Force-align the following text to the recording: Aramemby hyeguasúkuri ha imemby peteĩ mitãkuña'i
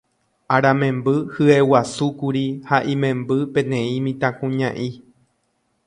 Aramemby 0.55 1.13
hyeguasúkuri 1.35 2.43
ha 2.71 2.77
imemby 2.95 3.37
peteĩ 3.59 3.95
mitãkuña'i 4.07 4.89